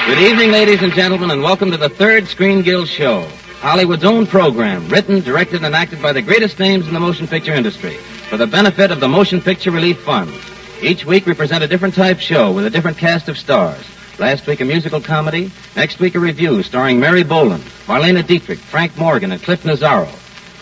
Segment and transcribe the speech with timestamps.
[0.06, 3.28] Good evening, ladies and gentlemen, and welcome to the third Screen Guild show.
[3.60, 7.52] Hollywood's own program, written, directed, and acted by the greatest names in the motion picture
[7.52, 7.96] industry
[8.30, 10.32] for the benefit of the Motion Picture Relief Fund.
[10.80, 13.84] Each week we present a different type show with a different cast of stars.
[14.18, 18.96] Last week a musical comedy, next week a review starring Mary Boland, Marlene Dietrich, Frank
[18.96, 20.10] Morgan, and Cliff Nazarro.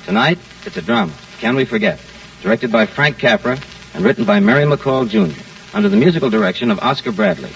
[0.04, 1.98] Tonight, it's a drama, Can We Forget?
[2.42, 3.58] Directed by Frank Capra
[3.94, 5.40] and written by Mary McCall Jr.
[5.74, 7.50] under the musical direction of Oscar Bradley.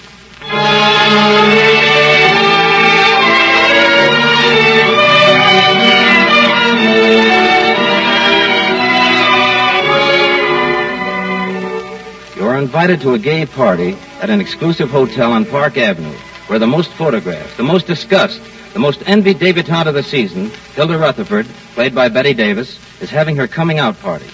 [12.61, 16.91] Invited to a gay party at an exclusive hotel on Park Avenue, where the most
[16.91, 18.39] photographed, the most discussed,
[18.73, 23.35] the most envied debutante of the season, Hilda Rutherford, played by Bette Davis, is having
[23.35, 24.27] her coming out party.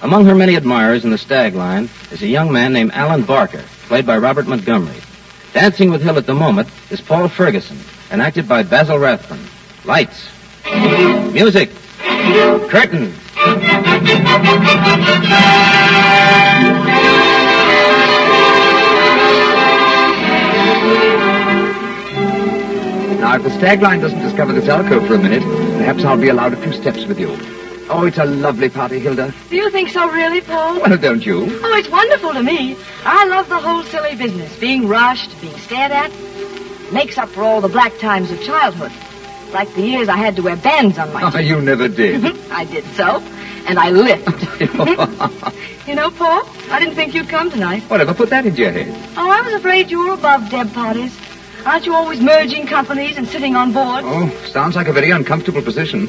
[0.00, 3.62] Among her many admirers in the stag line is a young man named Alan Baker,
[3.88, 4.96] played by Robert Montgomery.
[5.52, 7.78] Dancing with Hill at the moment is Paul Ferguson,
[8.10, 9.46] and acted by Basil Rathbone.
[9.84, 10.30] Lights.
[11.30, 11.70] Music.
[12.70, 13.12] Curtain.
[23.26, 25.42] Now, if the stag line doesn't discover this alcove for a minute,
[25.78, 27.36] perhaps I'll be allowed a few steps with you.
[27.90, 29.34] Oh, it's a lovely party, Hilda.
[29.50, 30.80] Do you think so, really, Paul?
[30.80, 31.38] Well, don't you?
[31.60, 32.76] Oh, it's wonderful to me.
[33.04, 34.56] I love the whole silly business.
[34.60, 36.12] Being rushed, being stared at.
[36.92, 38.92] Makes up for all the black times of childhood.
[39.52, 42.24] Like the years I had to wear bands on my Oh, you never did.
[42.52, 43.18] I did so.
[43.66, 44.24] And I lived.
[45.88, 47.82] you know, Paul, I didn't think you'd come tonight.
[47.90, 48.86] Whatever put that into your head?
[49.16, 51.25] Oh, I was afraid you were above Deb parties.
[51.66, 54.04] Aren't you always merging companies and sitting on board?
[54.04, 56.06] Oh, sounds like a very uncomfortable position.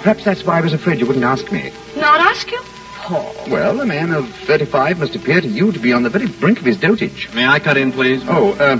[0.00, 1.70] Perhaps that's why I was afraid you wouldn't ask me.
[1.96, 2.58] Not ask you?
[2.94, 3.34] Paul.
[3.50, 6.58] Well, a man of 35 must appear to you to be on the very brink
[6.58, 7.30] of his dotage.
[7.34, 8.22] May I cut in, please?
[8.28, 8.78] Oh, uh,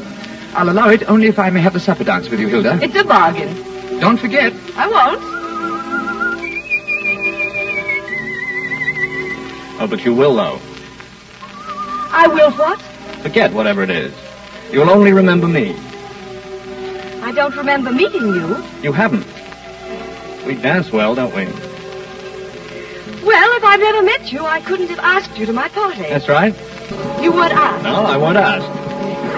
[0.55, 2.79] I'll allow it only if I may have the supper dance with you, Hilda.
[2.83, 3.55] It's a bargain.
[4.01, 4.55] Don't forget.
[4.77, 5.21] I won't.
[9.81, 10.59] Oh, but you will, though.
[12.11, 12.81] I will what?
[13.23, 14.15] Forget whatever it is.
[14.73, 15.77] You'll only remember me.
[17.29, 18.57] I don't remember meeting you.
[18.83, 19.27] You haven't.
[20.47, 21.45] We dance well, don't we?
[23.23, 26.05] Well, if I'd never met you, I couldn't have asked you to my party.
[26.05, 26.55] That's right.
[27.21, 27.85] You weren't asked.
[27.85, 28.65] No, I won't ask.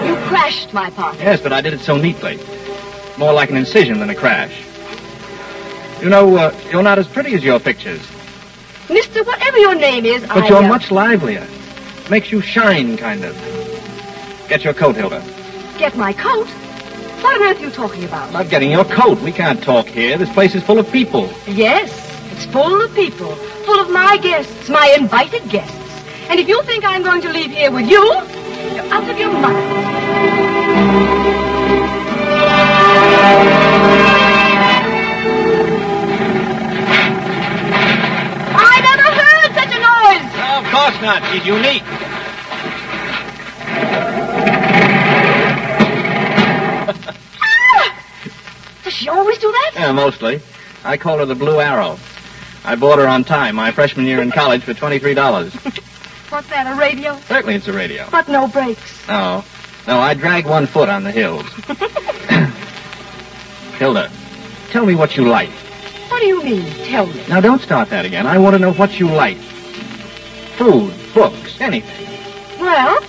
[0.07, 1.17] You crashed my party.
[1.17, 2.39] Yes, but I did it so neatly.
[3.17, 4.57] More like an incision than a crash.
[6.01, 7.99] You know, uh, you're not as pretty as your pictures,
[8.89, 10.47] Mister, whatever your name is, but I...
[10.47, 11.45] you're uh, much livelier.
[12.09, 13.35] Makes you shine, kind of.
[14.47, 15.21] Get your coat, Hilda.
[15.77, 16.47] Get my coat?
[17.21, 18.33] What on earth are you talking about?
[18.33, 19.19] Not getting your coat.
[19.21, 20.17] We can't talk here.
[20.17, 21.29] This place is full of people.
[21.47, 21.91] Yes,
[22.31, 23.35] it's full of people.
[23.65, 25.77] Full of my guests, my invited guests.
[26.29, 29.31] And if you think I'm going to leave here with you, you're out of your
[29.33, 29.57] mind.
[38.57, 40.25] I never heard such a noise!
[40.57, 41.23] Of course not.
[41.31, 42.10] She's unique.
[49.01, 49.71] She always do that?
[49.75, 50.41] Yeah, mostly.
[50.83, 51.97] I call her the Blue Arrow.
[52.63, 55.53] I bought her on time my freshman year in college for $23.
[56.31, 57.17] What's that, a radio?
[57.27, 58.07] Certainly it's a radio.
[58.11, 59.07] But no brakes.
[59.07, 59.43] No.
[59.87, 61.45] No, I drag one foot on the hills.
[63.77, 64.11] Hilda,
[64.69, 65.49] tell me what you like.
[66.09, 66.65] What do you mean?
[66.85, 67.25] Tell me.
[67.27, 68.27] Now, don't start that again.
[68.27, 69.37] I want to know what you like.
[70.57, 72.07] Food, books, anything.
[72.59, 72.99] Well,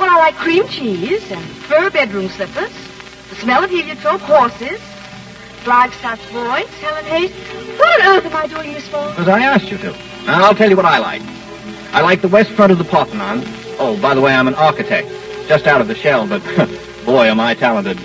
[0.00, 2.72] Well, I like cream cheese and fur bedroom slippers,
[3.30, 4.80] the smell of heliotrope, horses,
[5.64, 7.30] Flagstaff boys, Helen Hayes.
[7.78, 9.08] What on earth am I doing this for?
[9.08, 9.92] Because I asked you to.
[10.26, 11.22] Now, I'll tell you what I like.
[11.94, 13.42] I like the west front of the Parthenon.
[13.78, 15.08] Oh, by the way, I'm an architect.
[15.48, 16.42] Just out of the shell, but
[17.06, 17.98] boy, am I talented.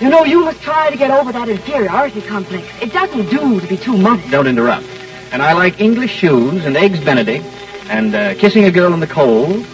[0.00, 2.66] You know, you must try to get over that inferiority complex.
[2.82, 4.28] It doesn't do to be too modest.
[4.32, 4.86] Don't interrupt.
[5.30, 7.44] And I like English shoes and eggs Benedict
[7.88, 9.64] and uh, kissing a girl in the cold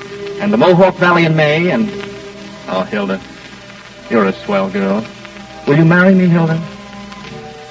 [0.40, 1.88] and the Mohawk Valley in May and...
[2.68, 3.18] Oh, Hilda,
[4.10, 5.04] you're a swell girl.
[5.70, 6.56] Will you marry me, Hilda?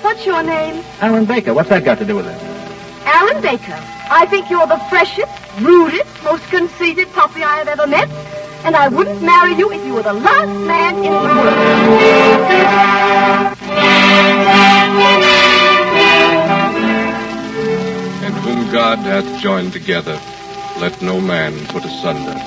[0.01, 0.86] What's your name?
[1.01, 1.54] Alan Baker.
[1.54, 2.42] What's that got to do with it?
[3.06, 3.75] Alan Baker.
[4.10, 5.30] I think you're the freshest,
[5.60, 8.07] rudest, most conceited puppy I have ever met.
[8.63, 11.50] And I wouldn't marry you if you were the last man in the world.
[18.24, 20.18] And whom God hath joined together,
[20.80, 22.40] let no man put asunder.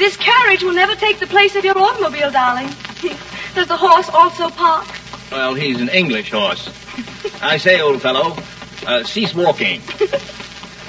[0.00, 2.68] This carriage will never take the place of your automobile, darling.
[3.54, 4.86] Does the horse also park?
[5.30, 6.70] Well, he's an English horse.
[7.42, 8.34] I say, old fellow,
[8.86, 9.82] uh, cease walking.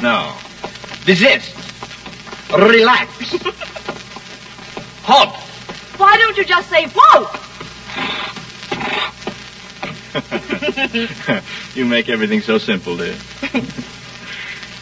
[0.01, 0.33] No.
[1.05, 1.53] Desist.
[2.51, 3.11] Relax.
[5.03, 5.35] Halt.
[5.99, 7.27] Why don't you just say, whoa?
[11.75, 13.15] you make everything so simple, dear.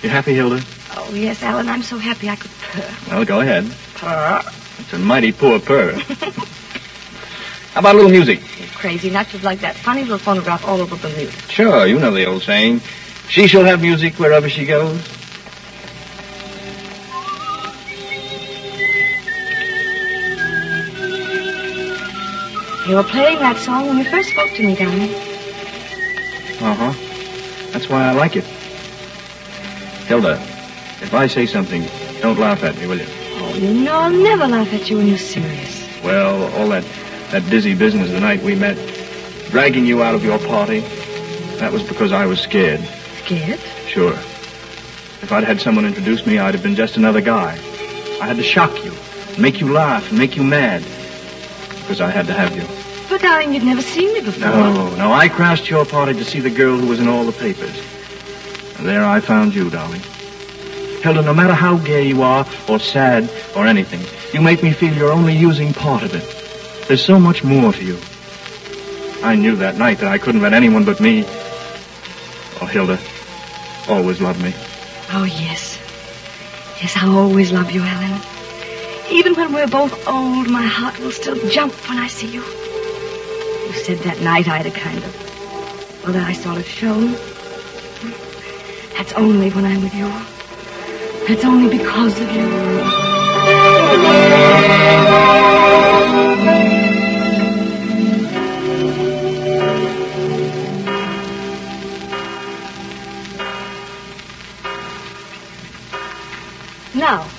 [0.01, 0.61] you happy, Hilda?
[0.95, 2.95] Oh, yes, Alan, I'm so happy I could purr.
[3.09, 3.69] Well, go ahead.
[3.99, 4.41] Purr?
[4.79, 5.91] It's a mighty poor purr.
[7.73, 8.39] How about a little music?
[8.57, 11.31] You're crazy not to like that funny little phonograph all over Bermuda.
[11.49, 12.79] Sure, you know the old saying.
[13.27, 14.97] She shall have music wherever she goes.
[22.87, 25.13] You were playing that song when you first spoke to me, darling.
[26.61, 27.71] Uh-huh.
[27.71, 28.45] That's why I like it.
[30.07, 30.41] Hilda,
[31.01, 31.83] if I say something,
[32.21, 33.18] don't laugh at me, will you?
[33.55, 35.87] You know I'll never laugh at you when you're serious.
[36.03, 36.83] Well, all that,
[37.31, 38.77] that dizzy business the night we met,
[39.49, 40.79] dragging you out of your party,
[41.59, 42.79] that was because I was scared.
[43.25, 43.59] Scared?
[43.87, 44.13] Sure.
[45.21, 47.53] If I'd had someone introduce me, I'd have been just another guy.
[48.21, 48.93] I had to shock you,
[49.37, 50.81] make you laugh, and make you mad.
[51.81, 52.63] Because I had to have you.
[53.09, 54.49] But, darling, you'd never seen me before.
[54.49, 57.31] No, no, I crashed your party to see the girl who was in all the
[57.31, 57.75] papers.
[58.77, 60.01] And there I found you, darling.
[61.01, 64.01] Hilda, no matter how gay you are, or sad, or anything,
[64.33, 66.87] you make me feel you're only using part of it.
[66.87, 67.97] There's so much more to you.
[69.23, 71.23] I knew that night that I couldn't let anyone but me.
[72.61, 72.99] Oh, Hilda,
[73.87, 74.53] always love me.
[75.11, 75.77] Oh, yes.
[76.81, 78.21] Yes, I'll always love you, Alan.
[79.09, 82.41] Even when we're both old, my heart will still jump when I see you.
[82.41, 87.13] You said that night I had a kind of, well, that I sort of shown.
[88.97, 90.11] That's only when I'm with you.
[91.29, 92.41] That's only because of you.
[106.95, 107.29] Now,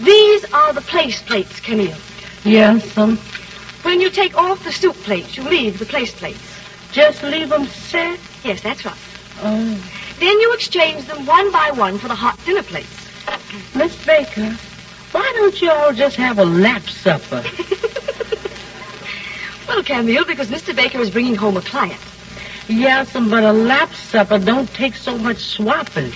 [0.00, 1.94] these are the place plates, Camille.
[2.42, 3.18] Yes, um,
[3.82, 6.40] When you take off the soup plates, you leave the place plates.
[6.90, 8.18] just leave them set.
[8.42, 8.96] Yes, that's right.
[9.42, 9.78] Oh,
[10.20, 13.05] Then you exchange them one by one for the hot dinner plates.
[13.74, 14.56] Miss Baker,
[15.12, 17.44] why don't you all just have a lap supper?
[19.66, 20.74] Well, Camille, because Mr.
[20.74, 22.00] Baker is bringing home a client.
[22.68, 26.12] Yes, but a lap supper don't take so much swapping.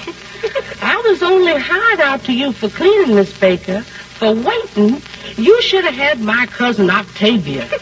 [0.80, 3.82] I was only hired out to you for cleaning, Miss Baker.
[3.82, 5.02] For waiting,
[5.36, 7.68] you should have had my cousin Octavia.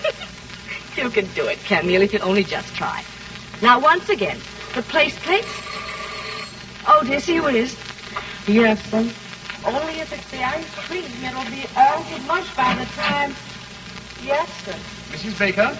[0.96, 3.04] You can do it, Camille, if you'll only just try.
[3.62, 4.36] Now, once again,
[4.74, 5.46] the place plates.
[6.88, 7.76] Oh, dear, see who it is.
[8.48, 9.08] yes, um,
[9.68, 13.34] only if it's the ice cream, it'll be all too much by the time.
[14.22, 14.74] Yes, sir.
[15.10, 15.38] Mrs.
[15.38, 15.76] Baker?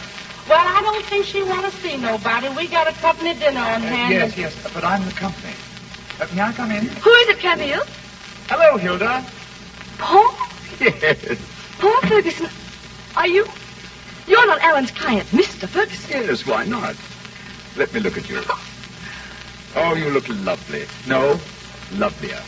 [0.49, 2.49] Well, I don't think she want to see nobody.
[2.51, 4.13] We got a company dinner on hand.
[4.13, 5.53] yes, yes, but I'm the company.
[6.21, 6.87] Uh, may I come in?
[6.87, 7.83] Who is it, Camille?
[8.49, 9.25] Hello, Hilda.
[9.99, 10.35] Paul?
[10.81, 11.39] Yes,
[11.79, 12.49] Paul Ferguson.
[13.17, 13.47] Are you?
[14.27, 15.69] You're not Alan's client, Mr.
[15.69, 16.23] Ferguson.
[16.23, 16.95] yes, why not?
[17.77, 18.43] Let me look at you.
[19.75, 20.87] Oh, you look lovely.
[21.07, 21.39] No,
[21.93, 22.43] lovelier.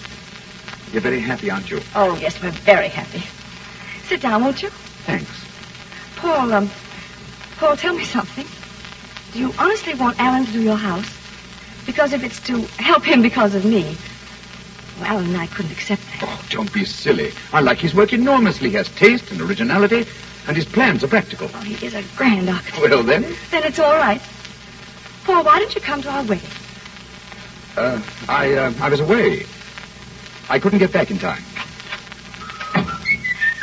[0.92, 1.80] You're very happy, aren't you?
[1.94, 3.22] Oh, yes, we're very happy.
[4.08, 4.70] Sit down, won't you?
[5.06, 5.30] Thanks.
[6.16, 6.70] Paul, um,
[7.58, 8.46] Paul, tell me something.
[9.32, 11.08] Do you honestly want Alan to do your house?
[11.86, 13.96] Because if it's to help him because of me,
[14.98, 16.22] well, Alan and I couldn't accept that.
[16.24, 17.32] Oh, don't be silly.
[17.52, 18.70] I like his work enormously.
[18.70, 20.06] He has taste and originality,
[20.48, 21.48] and his plans are practical.
[21.54, 22.82] Oh, he is a grand architect.
[22.82, 24.20] Well, then, Then it's all right.
[25.24, 26.50] Paul, why don't you come to our wedding?
[27.76, 29.46] Uh, I, uh, I was away.
[30.50, 31.42] I couldn't get back in time.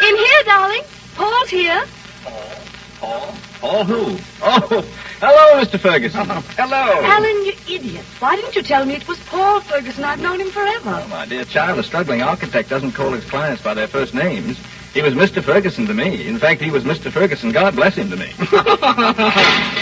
[0.02, 0.82] In here, darling.
[1.16, 1.84] Paul's here.
[2.24, 2.52] Paul?
[3.00, 4.18] Paul Paul who?
[4.42, 4.86] Oh,
[5.20, 5.80] hello, Mr.
[5.80, 6.22] Ferguson.
[6.30, 7.02] Oh, hello.
[7.04, 8.06] Alan, you idiot.
[8.20, 10.04] Why didn't you tell me it was Paul Ferguson?
[10.04, 11.02] I've known him forever.
[11.04, 14.60] Oh, my dear child, a struggling architect doesn't call his clients by their first names.
[14.94, 15.44] He was Mr.
[15.44, 16.28] Ferguson to me.
[16.28, 17.12] In fact, he was Mr.
[17.12, 18.32] Ferguson, God bless him, to me.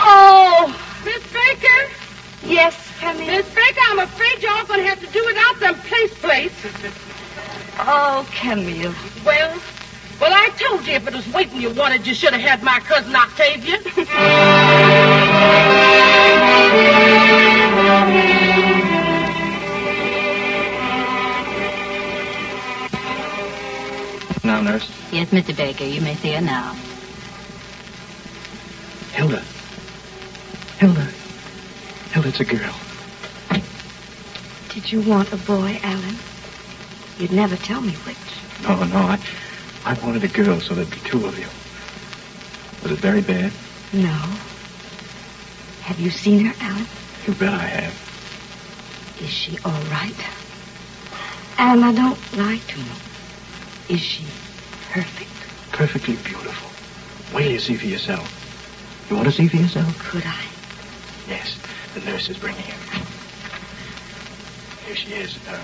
[0.00, 0.74] Oh,
[1.04, 1.90] Miss Baker?
[2.44, 3.26] Yes, come in.
[3.26, 6.54] Miss Baker, I'm afraid you're all going to have to do without them place plates.
[7.80, 8.92] Oh, Camille.
[9.24, 9.56] Well,
[10.20, 12.80] well, I told you if it was waiting you wanted, you should have had my
[12.80, 13.78] cousin Octavia.
[24.44, 24.90] now, nurse.
[25.12, 25.56] Yes, Mr.
[25.56, 26.74] Baker, you may see her now.
[29.12, 29.40] Hilda.
[30.78, 31.08] Hilda.
[32.12, 32.74] Hilda, it's a girl.
[34.78, 36.16] Did you want a boy, Alan?
[37.18, 38.16] You'd never tell me which.
[38.62, 39.18] No, no, I,
[39.84, 41.48] I wanted a girl so there'd be two of you.
[42.84, 43.50] Was it very bad?
[43.92, 44.36] No.
[45.82, 46.86] Have you seen her, Alan?
[47.26, 47.94] You bet I have.
[49.20, 50.14] Is she all right?
[51.58, 53.96] Alan, I don't lie to you.
[53.96, 54.26] Is she
[54.92, 55.28] perfect?
[55.72, 56.70] Perfectly beautiful.
[57.34, 58.30] Wait till you see for yourself.
[59.10, 59.98] You want to see for yourself?
[59.98, 60.46] Could I?
[61.26, 61.58] Yes.
[61.94, 62.87] The nurse is bringing her.
[64.88, 65.36] Here she is.
[65.46, 65.60] Uh,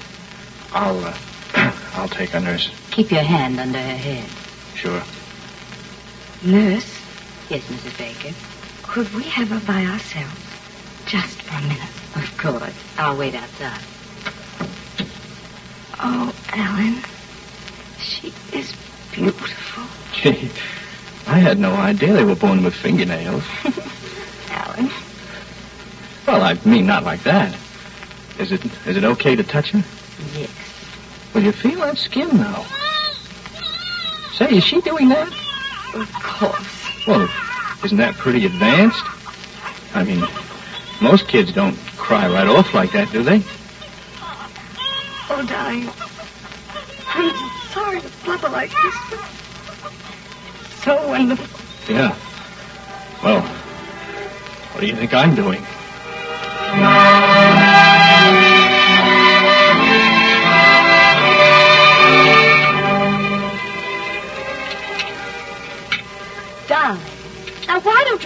[0.74, 1.16] I'll, uh,
[1.94, 2.70] I'll take her, nurse.
[2.90, 4.28] Keep your hand under her head.
[4.74, 5.02] Sure.
[6.42, 7.00] Nurse,
[7.48, 7.96] Yes, Mrs.
[7.96, 8.34] Baker.
[8.82, 10.38] could we have her by ourselves?
[11.06, 11.88] Just for a minute.
[12.16, 12.74] Of course.
[12.98, 13.80] I'll wait outside.
[16.00, 17.02] Oh, Alan.
[18.00, 18.74] She is
[19.14, 19.84] beautiful.
[20.12, 20.50] Gee,
[21.26, 23.44] I had no idea they were born with fingernails.
[24.50, 24.90] Alan.
[26.26, 27.56] Well, I mean, not like that.
[28.38, 29.84] Is it, is it okay to touch her?
[30.36, 30.50] Yes.
[31.32, 32.64] Well, you feel that skin now.
[34.34, 35.28] Say, is she doing that?
[35.94, 37.06] Of course.
[37.06, 37.28] Well,
[37.84, 39.04] isn't that pretty advanced?
[39.94, 40.24] I mean,
[41.00, 43.42] most kids don't cry right off like that, do they?
[45.30, 45.88] Oh, darling.
[47.08, 49.20] I'm sorry to blubber like this, but
[50.60, 51.94] it's so wonderful.
[51.94, 52.16] Yeah.
[53.22, 53.42] Well,
[54.72, 55.64] what do you think I'm doing?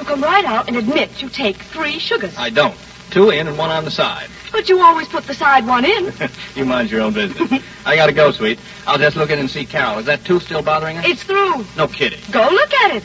[0.08, 2.34] Come right out and admit you take three sugars?
[2.38, 2.74] I don't.
[3.10, 4.28] Two in and one on the side.
[4.50, 6.10] But you always put the side one in.
[6.56, 7.62] you mind your own business.
[7.84, 8.58] I gotta go, sweet.
[8.86, 9.98] I'll just look in and see Carol.
[9.98, 11.02] Is that tooth still bothering her?
[11.04, 11.66] It's through.
[11.76, 12.18] No kidding.
[12.30, 13.02] Go look at it.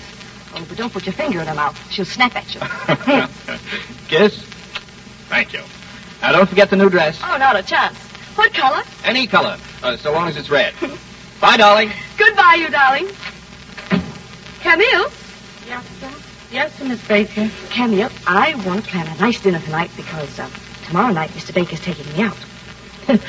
[0.55, 1.77] Oh, but don't put your finger in her mouth.
[1.91, 2.62] She'll snap at you.
[4.07, 4.41] Kiss?
[5.27, 5.63] Thank you.
[6.22, 7.19] Now, don't forget the new dress.
[7.22, 7.98] oh, not a chance.
[8.38, 8.81] What color?
[9.03, 10.74] Any color, uh, so long as it's red.
[11.41, 11.91] Bye, darling.
[12.17, 13.10] Goodbye, you darling.
[14.62, 15.12] Camille?
[15.67, 16.23] yes, sir.
[16.53, 17.50] Yes, Miss Baker.
[17.72, 20.48] Camille, I want to plan a nice dinner tonight because uh,
[20.86, 21.51] tomorrow night Mr.
[21.51, 22.38] Baker's taking me out.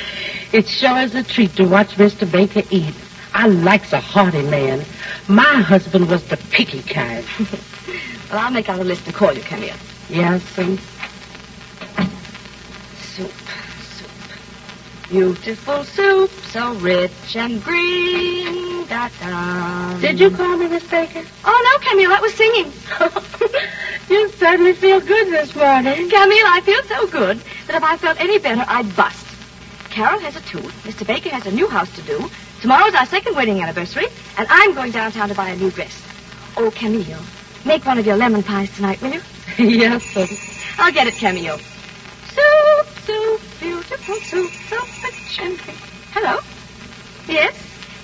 [0.53, 2.31] It sure is a treat to watch Mr.
[2.31, 2.95] Baker eat.
[3.33, 4.85] I likes a hearty man.
[5.27, 7.25] My husband was the picky kind.
[8.31, 9.77] Well, I'll make out a list and call you, Camille.
[10.09, 10.43] Yes.
[10.43, 10.81] Soup,
[12.97, 13.31] soup.
[15.15, 18.85] Beautiful soup, so rich and green.
[18.89, 19.97] Da da.
[20.01, 21.23] Did you call me, Miss Baker?
[21.45, 22.73] Oh, no, Camille, that was singing.
[24.11, 26.11] you certainly feel good this morning.
[26.11, 29.25] Camille, I feel so good that if I felt any better, I'd bust.
[29.89, 30.75] Carol has a tooth.
[30.83, 31.07] Mr.
[31.07, 32.29] Baker has a new house to do.
[32.61, 34.07] Tomorrow's our second wedding anniversary,
[34.37, 36.03] and I'm going downtown to buy a new dress.
[36.57, 37.23] Oh, Camille,
[37.65, 39.23] make one of your lemon pies tonight, will you?
[39.59, 40.27] yes, sir.
[40.77, 41.61] I'll get it, Camille.
[43.95, 45.79] Soup, soup, beautiful soup, so green.
[46.13, 46.41] Hello?
[47.29, 47.55] Yes?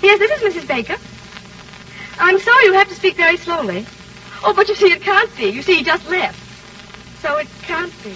[0.01, 0.67] Yes, this is Mrs.
[0.67, 0.95] Baker.
[2.17, 3.85] I'm sorry you have to speak very slowly.
[4.41, 5.49] Oh, but you see, it can't be.
[5.49, 6.39] You see, he just left.
[7.21, 8.15] So it can't be.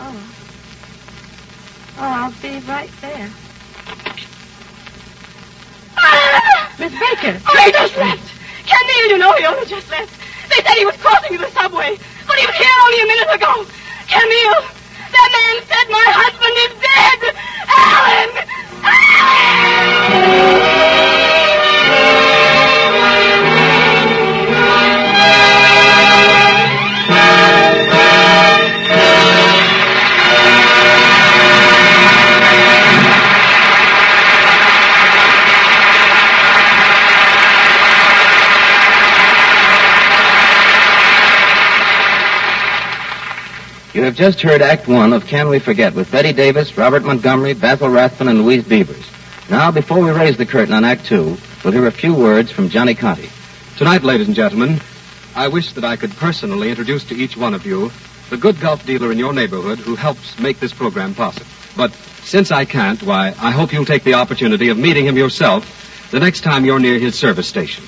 [0.00, 0.32] Oh.
[1.98, 3.30] Oh, I'll be right there.
[5.98, 6.74] Ah!
[6.78, 7.38] Miss Baker.
[7.46, 8.32] Oh, he just left.
[8.64, 10.10] Camille, you know he only just left.
[10.48, 13.34] They said he was crossing to the subway, but he was here only a minute
[13.34, 13.66] ago.
[15.26, 17.34] That man said my husband is dead.
[20.22, 20.52] Alan!
[20.52, 20.55] You
[44.06, 47.88] have just heard Act One of Can We Forget with Bette Davis, Robert Montgomery, Basil
[47.88, 49.04] Rathbone, and Louise Beavers.
[49.50, 52.68] Now, before we raise the curtain on Act Two, we'll hear a few words from
[52.68, 53.28] Johnny Conte.
[53.76, 54.80] Tonight, ladies and gentlemen,
[55.34, 57.90] I wish that I could personally introduce to each one of you
[58.30, 61.46] the good Gulf dealer in your neighborhood who helps make this program possible.
[61.76, 66.08] But since I can't, why, I hope you'll take the opportunity of meeting him yourself
[66.12, 67.82] the next time you're near his service station.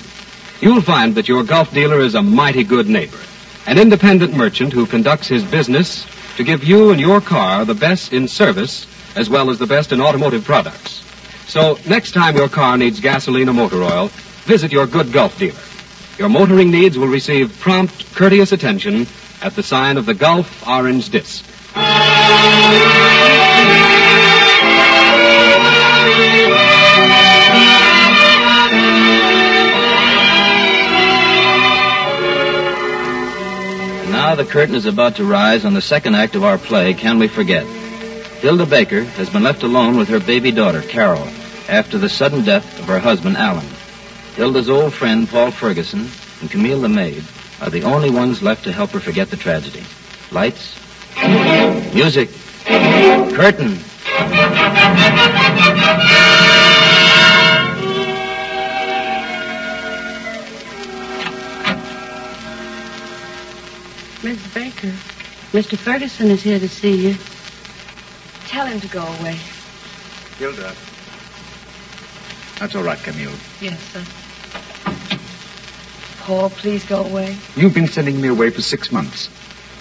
[0.59, 3.19] You'll find that your Gulf dealer is a mighty good neighbor,
[3.65, 6.05] an independent merchant who conducts his business
[6.37, 9.91] to give you and your car the best in service as well as the best
[9.91, 11.03] in automotive products.
[11.47, 14.07] So next time your car needs gasoline or motor oil,
[14.45, 15.59] visit your good Gulf dealer.
[16.17, 19.07] Your motoring needs will receive prompt, courteous attention
[19.41, 21.45] at the sign of the Gulf Orange Disc.
[34.39, 37.27] The curtain is about to rise on the second act of our play, Can We
[37.27, 37.65] Forget?
[38.37, 41.27] Hilda Baker has been left alone with her baby daughter, Carol,
[41.67, 43.67] after the sudden death of her husband, Alan.
[44.35, 46.07] Hilda's old friend, Paul Ferguson,
[46.39, 47.21] and Camille the maid
[47.59, 49.83] are the only ones left to help her forget the tragedy.
[50.31, 50.79] Lights,
[51.93, 52.29] music,
[53.35, 53.77] curtain.
[64.81, 64.95] Baker,
[65.51, 65.77] Mr.
[65.77, 67.15] Ferguson is here to see you.
[68.47, 69.37] Tell him to go away.
[70.37, 70.73] Hilda.
[72.59, 73.33] That's all right, Camille.
[73.59, 74.03] Yes, sir.
[76.21, 77.35] Paul, please go away.
[77.55, 79.29] You've been sending me away for six months.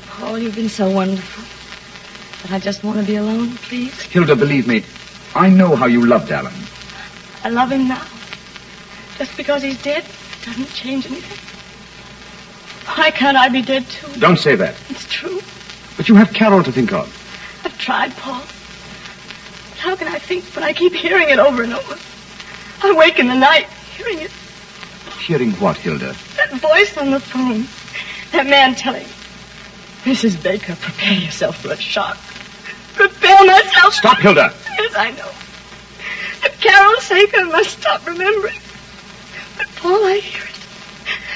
[0.09, 1.45] Paul, you've been so wonderful.
[2.43, 4.00] But I just want to be alone, please.
[4.02, 4.85] Hilda, believe me,
[5.35, 6.55] I know how you loved Alan.
[7.45, 8.05] I love him now.
[9.17, 10.05] Just because he's dead
[10.45, 11.58] doesn't change anything.
[12.97, 14.21] Why can't I be dead too?
[14.21, 14.75] Don't say that.
[14.88, 15.40] It's true.
[15.97, 17.07] But you have Carol to think of.
[17.64, 18.40] I've tried, Paul.
[18.40, 21.98] But how can I think when I keep hearing it over and over?
[22.83, 24.31] I wake in the night hearing it.
[25.27, 26.14] Hearing what, Hilda?
[26.37, 27.66] That voice on the phone.
[28.33, 29.07] That man telling
[30.05, 30.42] Mrs.
[30.42, 32.16] Baker, prepare yourself for a shock.
[32.94, 33.94] Prepare myself.
[33.94, 34.53] Stop, Hilda.
[34.79, 35.31] Yes, I know.
[36.40, 38.59] For Carol's sake, I must stop remembering.
[39.57, 40.58] But, Paul, I hear it.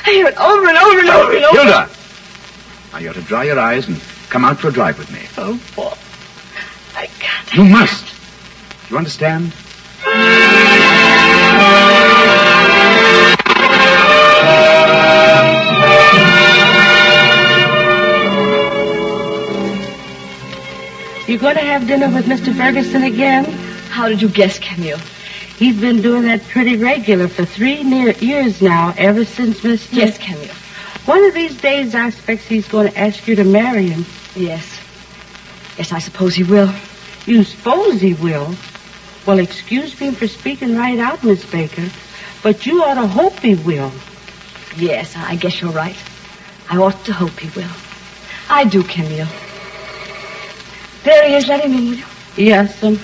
[0.04, 1.56] I hear it over and over and over and over.
[1.62, 1.90] Hilda!
[2.92, 5.20] Now you're to dry your eyes and come out for a drive with me.
[5.38, 5.96] Oh, Paul.
[6.94, 7.54] I can't.
[7.54, 8.06] You must.
[8.88, 9.52] Do You understand?
[21.28, 22.54] You're going to have dinner with Mr.
[22.54, 23.44] Ferguson again?
[23.88, 24.98] How did you guess, Camille?
[25.56, 29.92] He's been doing that pretty regular for three near years now, ever since Mr.
[29.92, 30.54] Yes, Camille.
[31.04, 34.04] One of these days, I expect he's going to ask you to marry him.
[34.34, 34.78] Yes.
[35.76, 36.72] Yes, I suppose he will.
[37.26, 38.54] You suppose he will?
[39.26, 41.88] Well, excuse me for speaking right out, Miss Baker,
[42.42, 43.92] but you ought to hope he will.
[44.76, 45.96] Yes, I guess you're right.
[46.68, 47.70] I ought to hope he will.
[48.48, 49.28] I do, Camille.
[51.04, 51.46] There he is.
[51.46, 52.04] Let him in, will you?
[52.36, 52.98] Yes, and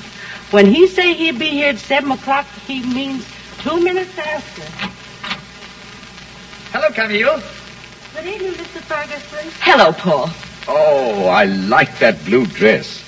[0.51, 3.27] when he say he'll be here at seven o'clock, he means
[3.59, 4.63] two minutes after.
[6.73, 7.43] Hello, Camille.
[8.15, 8.81] Good evening, Mr.
[8.81, 9.51] Ferguson.
[9.61, 10.31] Hello, Paul.
[10.67, 13.03] Oh, I like that blue dress.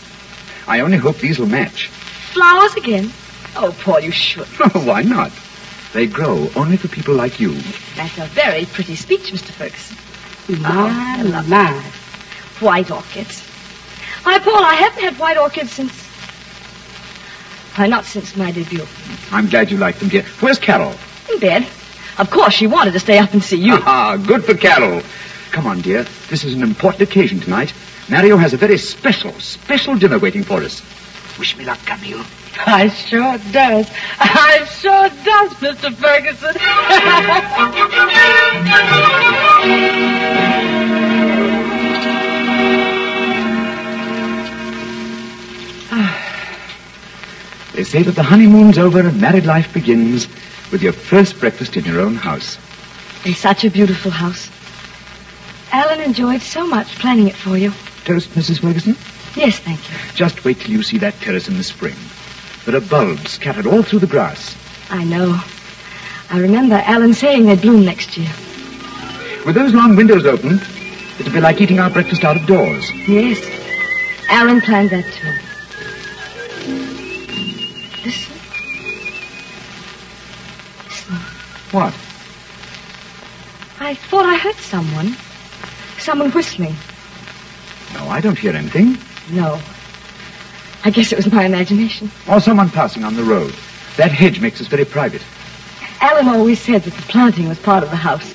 [0.66, 1.88] I only hope these will match.
[2.32, 3.10] Flowers again?
[3.56, 4.46] Oh, Paul, you should.
[4.74, 5.32] Oh, why not?
[5.92, 7.54] They grow only for people like you.
[7.96, 9.50] That's a very pretty speech, Mr.
[9.50, 9.96] Ferguson.
[10.62, 11.72] My, oh, I love my.
[12.60, 13.42] White orchids.
[14.22, 16.09] Why, Paul, I haven't had white orchids since.
[17.86, 18.86] Not since my debut.
[19.30, 20.24] I'm glad you like them, dear.
[20.40, 20.94] Where's Carol?
[21.32, 21.66] In bed.
[22.18, 23.74] Of course, she wanted to stay up and see you.
[23.74, 25.02] Ah, good for Carol.
[25.52, 26.04] Come on, dear.
[26.28, 27.72] This is an important occasion tonight.
[28.08, 30.82] Mario has a very special, special dinner waiting for us.
[31.38, 32.24] Wish me luck, Camille.
[32.66, 33.90] I sure does.
[34.18, 35.94] I sure does, Mr.
[35.94, 36.56] Ferguson.
[47.80, 50.28] They say that the honeymoon's over and married life begins
[50.70, 52.58] with your first breakfast in your own house.
[53.24, 54.50] In such a beautiful house.
[55.72, 57.72] Alan enjoyed so much planning it for you.
[58.04, 58.60] Toast, Mrs.
[58.60, 58.98] Ferguson?
[59.34, 59.96] Yes, thank you.
[60.14, 61.94] Just wait till you see that terrace in the spring.
[62.66, 64.54] There are bulbs scattered all through the grass.
[64.90, 65.40] I know.
[66.28, 68.28] I remember Alan saying they'd bloom next year.
[69.46, 70.60] With those long windows open,
[71.18, 72.92] it'll be like eating our breakfast out of doors.
[73.08, 73.40] Yes.
[74.28, 75.49] Alan planned that too.
[81.72, 81.94] What?
[83.80, 85.16] I thought I heard someone.
[85.98, 86.74] Someone whistling.
[87.94, 88.98] No, I don't hear anything.
[89.30, 89.60] No.
[90.84, 92.10] I guess it was my imagination.
[92.28, 93.54] Or someone passing on the road.
[93.96, 95.22] That hedge makes us very private.
[96.00, 98.34] Alan always said that the planting was part of the house.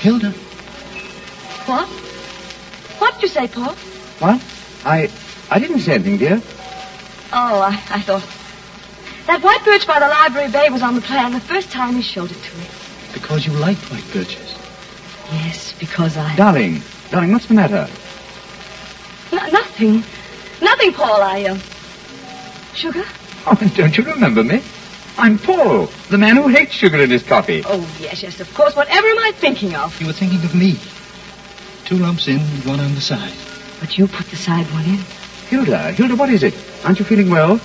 [0.00, 0.30] Hilda,
[1.66, 1.88] What?
[3.00, 3.74] What did you say, Paul?
[4.20, 4.40] What?
[4.84, 5.10] I
[5.50, 6.40] I didn't say anything, dear.
[7.32, 8.22] Oh, I, I thought.
[9.28, 12.02] That white birch by the library bay was on the plan the first time he
[12.02, 12.64] showed it to me.
[13.12, 14.54] because you liked white birches.
[15.30, 16.34] Yes, because I.
[16.34, 17.86] Darling, darling, what's the matter?
[19.30, 20.02] N- nothing.
[20.62, 21.22] Nothing, Paul.
[21.22, 21.58] I, uh.
[22.74, 23.04] Sugar?
[23.44, 24.62] Oh, don't you remember me?
[25.18, 27.62] I'm Paul, the man who hates sugar in his coffee.
[27.66, 28.74] Oh, yes, yes, of course.
[28.76, 30.00] Whatever am I thinking of?
[30.00, 30.80] You were thinking of me.
[31.84, 33.36] Two lumps in, one on the side.
[33.78, 35.04] But you put the side one in.
[35.48, 36.54] Hilda, Hilda, what is it?
[36.82, 37.60] Aren't you feeling well?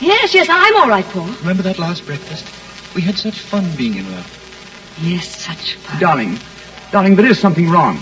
[0.00, 1.26] Yes, yes, I'm all right, Paul.
[1.40, 2.44] Remember that last breakfast?
[2.94, 4.26] We had such fun being in love.
[5.00, 6.00] Yes, such fun.
[6.00, 6.38] Darling,
[6.92, 8.00] darling, there is something wrong.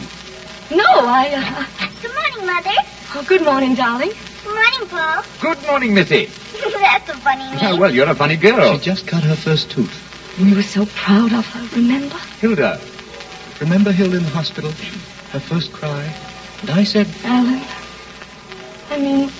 [0.70, 1.64] No, I, uh.
[2.02, 2.76] Good morning, Mother.
[3.14, 4.12] Oh, good morning, darling.
[4.44, 5.24] Good morning, Paul.
[5.40, 6.26] Good morning, Missy.
[6.26, 7.80] That's a funny Oh, name.
[7.80, 8.74] well, you're a funny girl.
[8.78, 9.92] She just cut her first tooth.
[10.40, 12.16] We were so proud of her, remember?
[12.40, 12.80] Hilda,
[13.60, 14.72] Remember Hilda in the hospital?
[15.30, 16.12] Her first cry?
[16.62, 17.62] And I said, Alan.
[18.90, 19.30] I mean.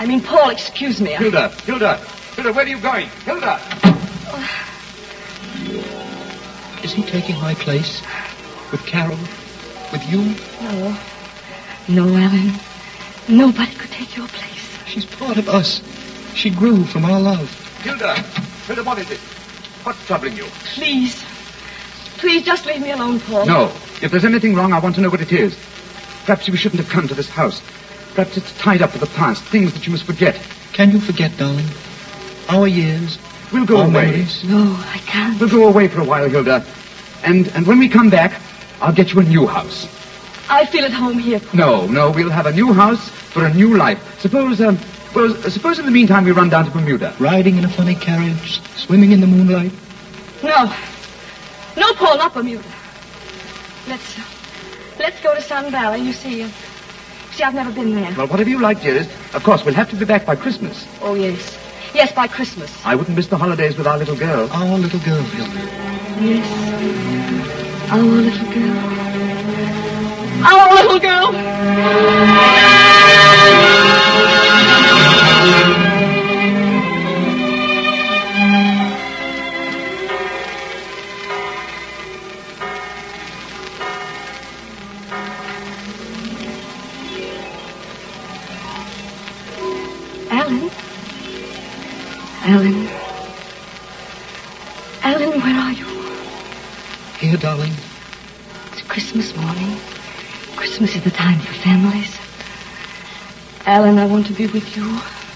[0.00, 1.14] I mean, Paul, excuse me.
[1.14, 1.96] I- Hilda, Hilda,
[2.34, 3.06] Hilda, where are you going?
[3.26, 3.60] Hilda!
[6.82, 8.00] is he taking my place?
[8.72, 9.18] With Carol?
[9.92, 10.34] With you?
[10.62, 10.96] No.
[11.88, 12.54] No, Alan.
[13.28, 14.78] Nobody could take your place.
[14.86, 15.82] She's part of us.
[16.34, 17.50] She grew from our love.
[17.82, 18.14] Hilda,
[18.66, 19.18] Hilda, what is it?
[19.84, 20.46] What's troubling you?
[20.74, 21.22] Please.
[22.16, 23.44] Please just leave me alone, Paul.
[23.44, 23.66] No.
[24.00, 25.54] If there's anything wrong, I want to know what it is.
[26.24, 27.60] Perhaps we shouldn't have come to this house.
[28.14, 30.34] Perhaps it's tied up with the past, things that you must forget.
[30.72, 31.66] Can you forget, darling?
[32.48, 33.18] Our years,
[33.52, 34.06] We'll go our away.
[34.06, 34.44] memories.
[34.44, 35.40] No, I can't.
[35.40, 36.64] We'll go away for a while, Hilda.
[37.24, 38.40] And and when we come back,
[38.80, 39.86] I'll get you a new house.
[40.48, 41.38] I feel at home here.
[41.40, 41.56] Paul.
[41.58, 43.98] No, no, we'll have a new house for a new life.
[44.20, 44.78] Suppose, um,
[45.14, 47.14] well, suppose in the meantime we run down to Bermuda.
[47.20, 49.72] Riding in a funny carriage, swimming in the moonlight.
[50.42, 50.72] No.
[51.76, 52.64] No, Paul, not Bermuda.
[53.88, 54.18] Let's.
[54.18, 54.22] Uh,
[54.98, 56.00] let's go to Sun Valley.
[56.00, 56.42] You see.
[56.42, 56.48] Uh,
[57.32, 58.12] see, I've never been there.
[58.16, 59.10] Well, whatever you like, dearest.
[59.34, 60.86] Of course, we'll have to be back by Christmas.
[61.00, 61.56] Oh, yes.
[61.94, 62.70] Yes, by Christmas.
[62.84, 64.48] I wouldn't miss the holidays with our little girl.
[64.52, 65.52] Our little girl, Hilda.
[66.20, 66.46] Yes.
[67.90, 68.78] Our little girl.
[70.46, 71.34] Our little girl.
[92.50, 92.88] Alan?
[95.04, 95.86] Alan, where are you?
[97.20, 97.72] Here, darling.
[98.72, 99.76] It's Christmas morning.
[100.56, 102.18] Christmas is the time for families.
[103.66, 104.82] Alan, I want to be with you.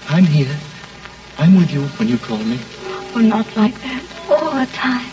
[0.09, 0.57] I'm here.
[1.37, 2.59] I'm with you when you call me.
[3.15, 4.03] Oh, not like that.
[4.29, 5.09] All the time.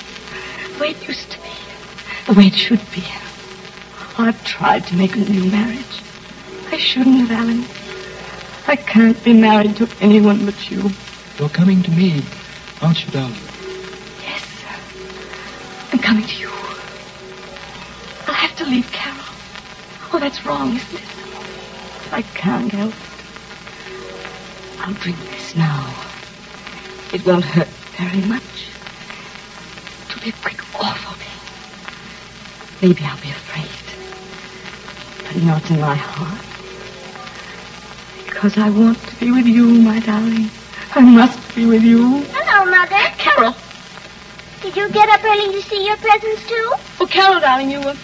[0.75, 1.53] The way it used to be.
[2.27, 3.05] The way it should be.
[4.19, 6.03] I've tried to make a new marriage.
[6.73, 7.65] I shouldn't have, Alan.
[8.67, 10.91] I can't be married to anyone but you.
[11.43, 12.23] You're coming to me,
[12.81, 13.35] aren't you, darling?
[14.23, 14.45] Yes.
[14.61, 14.77] sir.
[15.93, 16.49] I'm coming to you.
[18.29, 19.25] I'll have to leave Carol.
[20.13, 21.03] Oh, that's wrong, isn't it?
[22.13, 22.97] I can't help it.
[24.83, 25.93] I'll drink this now.
[27.13, 27.67] It won't hurt
[27.99, 28.69] very much.
[30.11, 32.89] It'll be a quick, awful thing.
[32.89, 35.27] Maybe I'll be afraid.
[35.27, 36.41] But not in my heart.
[38.27, 40.49] Because I want to be with you, my darling.
[40.95, 42.21] I must be with you.
[42.35, 43.01] Hello, Mother.
[43.17, 43.57] Carol.
[44.61, 46.73] Did you get up early to see your presents, too?
[47.01, 47.97] Oh, Carol, darling, you, uh,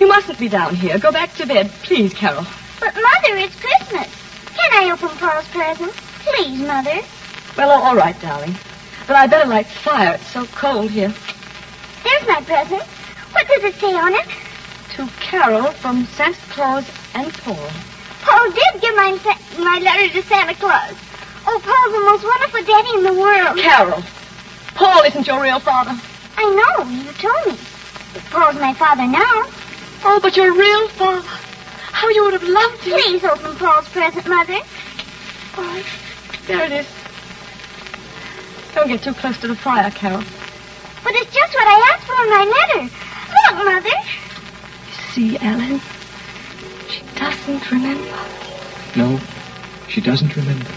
[0.00, 0.98] you mustn't be down here.
[0.98, 2.46] Go back to bed, please, Carol.
[2.80, 4.08] But, Mother, it's Christmas.
[4.56, 5.92] Can I open Paul's present?
[6.24, 7.00] Please, Mother.
[7.58, 8.56] Well, all right, darling.
[9.06, 10.14] But I better light the fire.
[10.14, 11.12] It's so cold here.
[12.02, 12.82] There's my present.
[13.32, 14.26] What does it say on it?
[14.94, 17.68] To Carol from Santa Claus and Paul.
[18.22, 19.18] Paul did give my,
[19.58, 20.94] my letter to Santa Claus.
[21.46, 23.58] Oh, Paul's the most wonderful daddy in the world.
[23.58, 24.02] Carol,
[24.74, 25.98] Paul isn't your real father.
[26.36, 26.84] I know.
[26.88, 27.58] You told me.
[28.14, 29.44] But Paul's my father now.
[30.04, 31.26] Oh, but your real father.
[31.92, 32.94] How you would have loved him.
[32.94, 34.58] Please open Paul's present, Mother.
[35.56, 35.84] Oh,
[36.46, 36.86] there it is.
[38.74, 40.22] Don't get too close to the fire, Carol.
[41.04, 42.82] But it's just what I asked for in my letter.
[43.34, 43.98] Look, Mother.
[44.86, 45.80] You See, Ellen?
[46.88, 48.18] She doesn't remember.
[48.96, 49.20] No,
[49.88, 50.70] she doesn't remember.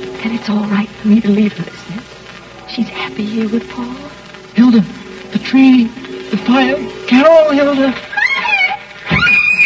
[0.00, 2.04] Then it's all right for me to leave her, isn't it?
[2.70, 3.94] She's happy here with Paul.
[4.54, 4.80] Hilda,
[5.32, 5.84] the tree,
[6.30, 6.76] the fire.
[7.06, 7.92] Carol, Hilda.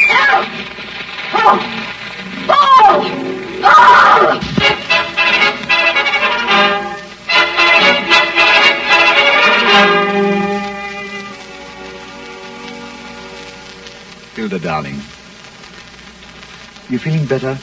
[0.07, 0.45] Carol!
[1.31, 1.59] Paul!
[2.47, 3.05] Paul!
[3.63, 4.41] Paul!
[14.35, 14.97] Hilda, darling.
[16.89, 17.59] You feeling better?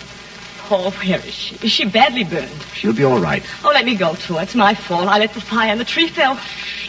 [0.73, 1.55] Oh, where is she?
[1.65, 2.49] Is she badly burned?
[2.75, 3.43] She'll be all right.
[3.63, 4.41] Oh, let me go to her.
[4.43, 5.07] It's my fault.
[5.09, 6.39] I let the fire and the tree fell.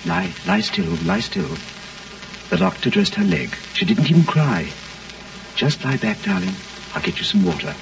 [0.06, 1.50] Lie, lie still, lie still.
[2.50, 3.50] The doctor dressed her leg.
[3.74, 4.68] She didn't even cry.
[5.56, 6.54] Just lie back, darling.
[6.94, 7.74] I'll get you some water.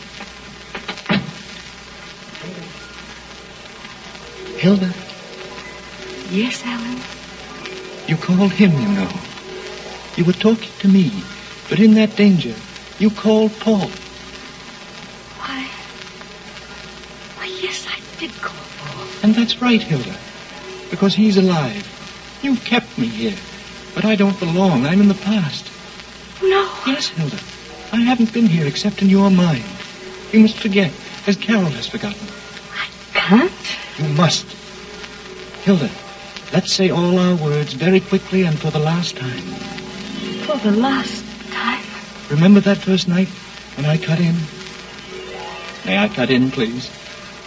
[4.57, 4.93] Hilda,
[6.31, 7.01] Yes, Alan.
[8.07, 9.11] you called him, you know.
[10.17, 11.13] You were talking to me,
[11.69, 12.55] but in that danger,
[12.99, 13.89] you called Paul.
[15.39, 15.69] Why?
[17.37, 19.07] Why, yes, I did call Paul.
[19.23, 20.15] And that's right, Hilda,
[20.91, 21.87] because he's alive.
[22.43, 23.37] You kept me here,
[23.95, 24.85] but I don't belong.
[24.85, 25.71] I'm in the past.
[26.43, 26.71] No.
[26.87, 27.39] Yes, Hilda.
[27.93, 29.65] I haven't been here except in your mind.
[30.33, 30.93] You must forget,
[31.27, 32.29] as Carol has forgotten.
[32.75, 33.79] I can't?
[33.99, 34.47] You must.
[35.65, 35.91] Hilda,
[36.53, 39.43] let's say all our words very quickly and for the last time.
[40.45, 41.85] For the last time.
[42.29, 43.29] Remember that first night
[43.77, 44.37] when I cut in?
[45.87, 47.00] May I cut in, please?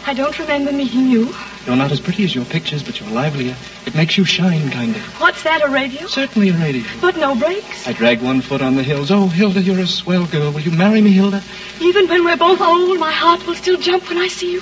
[0.05, 1.33] I don't remember meeting you.
[1.65, 3.55] You're not as pretty as your pictures, but you're livelier.
[3.85, 5.01] It makes you shine, kind of.
[5.21, 6.07] What's that, a radio?
[6.07, 6.83] Certainly a radio.
[6.99, 7.87] But no brakes.
[7.87, 9.11] I drag one foot on the hills.
[9.11, 10.51] Oh, Hilda, you're a swell girl.
[10.51, 11.41] Will you marry me, Hilda?
[11.79, 14.61] Even when we're both old, my heart will still jump when I see you.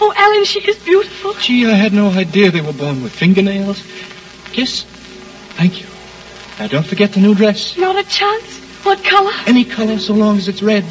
[0.00, 1.34] Oh, Alan, she is beautiful.
[1.34, 3.82] Gee, I had no idea they were born with fingernails.
[4.52, 4.84] Kiss?
[5.56, 5.86] Thank you.
[6.58, 7.76] Now, don't forget the new dress.
[7.76, 8.58] Not a chance.
[8.82, 9.32] What color?
[9.46, 10.84] Any color so long as it's red.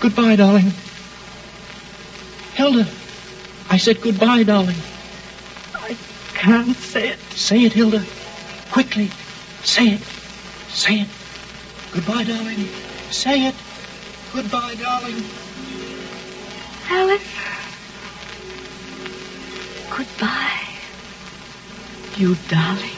[0.00, 0.72] Goodbye, darling.
[2.54, 2.84] Hilda,
[3.76, 4.78] I said goodbye, darling.
[5.74, 5.94] I
[6.32, 7.18] can't say it.
[7.34, 8.02] Say it, Hilda.
[8.72, 9.10] Quickly.
[9.64, 10.00] Say it.
[10.70, 11.08] Say it.
[11.92, 12.70] Goodbye, darling.
[13.10, 13.54] Say it.
[14.32, 15.22] Goodbye, darling.
[16.88, 17.34] Alice.
[19.90, 20.68] Goodbye.
[22.16, 22.95] You darling.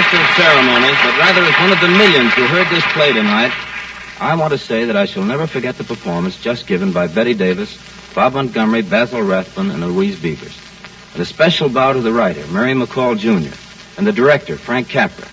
[0.00, 3.52] Master of ceremonies, but rather as one of the millions who heard this play tonight,
[4.18, 7.34] I want to say that I shall never forget the performance just given by Bette
[7.34, 7.76] Davis,
[8.14, 10.58] Bob Montgomery, Basil Rathbone, and Louise Beavers.
[11.12, 13.54] And a special bow to the writer, Mary McCall Jr.,
[13.98, 15.28] and the director, Frank Capra.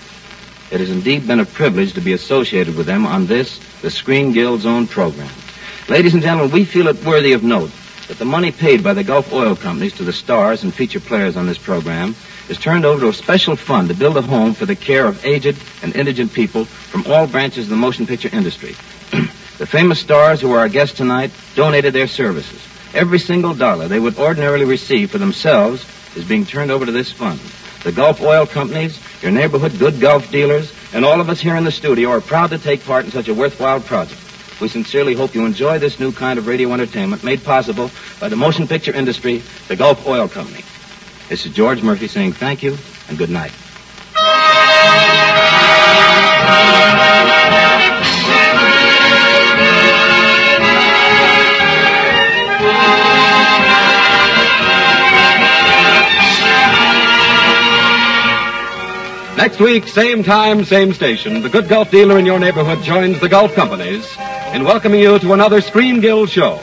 [0.69, 4.33] It has indeed been a privilege to be associated with them on this, the Screen
[4.33, 5.31] Guild's own program.
[5.87, 7.71] Ladies and gentlemen, we feel it worthy of note
[8.07, 11.35] that the money paid by the Gulf Oil Companies to the stars and feature players
[11.35, 12.15] on this program
[12.47, 15.25] is turned over to a special fund to build a home for the care of
[15.25, 18.75] aged and indigent people from all branches of the motion picture industry.
[19.57, 22.61] the famous stars who are our guests tonight donated their services.
[22.93, 27.11] Every single dollar they would ordinarily receive for themselves is being turned over to this
[27.11, 27.39] fund.
[27.83, 31.65] The Gulf Oil Companies, your neighborhood good Gulf dealers, and all of us here in
[31.65, 34.19] the studio are proud to take part in such a worthwhile project.
[34.59, 38.35] We sincerely hope you enjoy this new kind of radio entertainment made possible by the
[38.35, 40.63] motion picture industry, the Gulf Oil Company.
[41.29, 42.75] This is George Murphy saying thank you
[43.07, 43.51] and good night.
[59.37, 63.29] Next week, same time, same station, the good Gulf dealer in your neighborhood joins the
[63.29, 64.17] Gulf companies
[64.53, 66.59] in welcoming you to another Screen Guild show.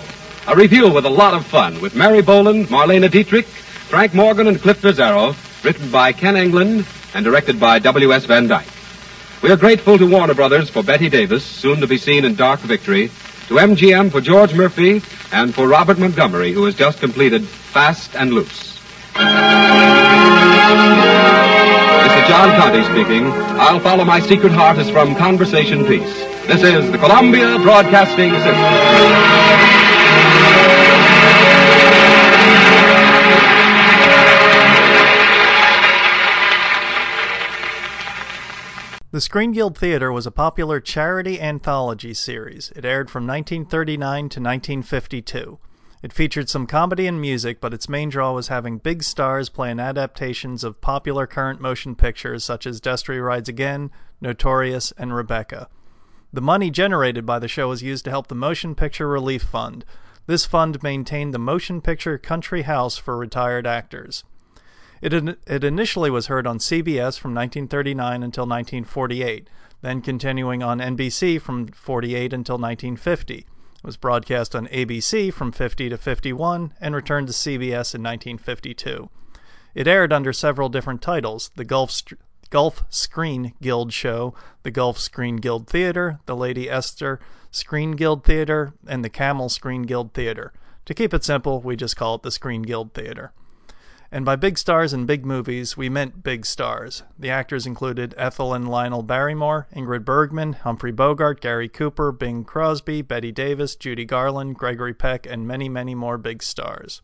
[0.47, 4.61] A review with a lot of fun with Mary Boland, Marlene Dietrich, Frank Morgan, and
[4.61, 8.25] Cliff Nazarro, written by Ken Englund and directed by W.S.
[8.25, 8.66] Van Dyke.
[9.42, 12.61] We are grateful to Warner Brothers for Bette Davis, soon to be seen in Dark
[12.61, 13.09] Victory,
[13.49, 18.33] to MGM for George Murphy, and for Robert Montgomery, who has just completed Fast and
[18.33, 18.81] Loose.
[20.64, 23.27] Is John Conte speaking.
[23.61, 26.24] I'll follow my secret heart is from Conversation Piece.
[26.46, 28.55] This is the Columbia Broadcasting System.
[39.11, 42.72] The Screen Guild Theater was a popular charity anthology series.
[42.74, 45.59] It aired from 1939 to 1952.
[46.05, 49.81] It featured some comedy and music, but its main draw was having big stars playing
[49.81, 53.90] adaptations of popular current motion pictures such as Destry Rides Again,
[54.21, 55.67] Notorious, and Rebecca.
[56.31, 59.87] The money generated by the show was used to help the Motion Picture Relief Fund.
[60.27, 64.25] This fund maintained the Motion Picture Country House for retired actors.
[65.01, 69.49] It, in- it initially was heard on CBS from 1939 until 1948,
[69.81, 73.47] then continuing on NBC from 48 until 1950.
[73.85, 79.11] Was broadcast on ABC from 50 to 51 and returned to CBS in 1952.
[79.75, 82.18] It aired under several different titles the Gulf, St-
[82.49, 87.20] Gulf Screen Guild Show, the Gulf Screen Guild Theater, the Lady Esther
[87.51, 90.55] Screen Guild Theater, and the Camel Screen Guild Theater.
[90.87, 93.33] To keep it simple, we just call it the Screen Guild Theater.
[94.14, 97.03] And by big stars in big movies, we meant big stars.
[97.18, 103.03] The actors included Ethel and Lionel Barrymore, Ingrid Bergman, Humphrey Bogart, Gary Cooper, Bing Crosby,
[103.03, 107.03] Bette Davis, Judy Garland, Gregory Peck, and many, many more big stars.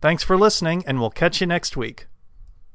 [0.00, 2.08] Thanks for listening, and we'll catch you next week.